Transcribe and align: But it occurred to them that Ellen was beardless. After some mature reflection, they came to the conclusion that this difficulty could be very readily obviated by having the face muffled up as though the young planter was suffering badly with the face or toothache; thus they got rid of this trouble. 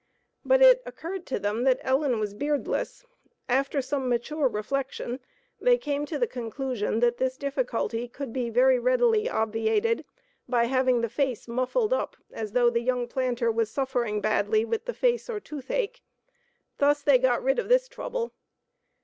But 0.43 0.63
it 0.63 0.81
occurred 0.83 1.27
to 1.27 1.37
them 1.37 1.63
that 1.65 1.77
Ellen 1.83 2.19
was 2.19 2.33
beardless. 2.33 3.05
After 3.47 3.83
some 3.83 4.09
mature 4.09 4.47
reflection, 4.47 5.19
they 5.59 5.77
came 5.77 6.07
to 6.07 6.17
the 6.17 6.25
conclusion 6.25 7.01
that 7.01 7.17
this 7.17 7.37
difficulty 7.37 8.07
could 8.07 8.33
be 8.33 8.49
very 8.49 8.79
readily 8.79 9.29
obviated 9.29 10.03
by 10.49 10.65
having 10.65 11.01
the 11.01 11.07
face 11.07 11.47
muffled 11.47 11.93
up 11.93 12.17
as 12.31 12.53
though 12.53 12.71
the 12.71 12.81
young 12.81 13.07
planter 13.07 13.51
was 13.51 13.69
suffering 13.69 14.21
badly 14.21 14.65
with 14.65 14.85
the 14.85 14.93
face 14.95 15.29
or 15.29 15.39
toothache; 15.39 16.01
thus 16.79 17.03
they 17.03 17.19
got 17.19 17.43
rid 17.43 17.59
of 17.59 17.69
this 17.69 17.87
trouble. 17.87 18.33